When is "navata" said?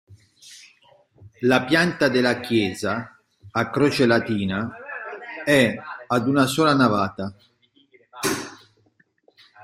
6.73-7.35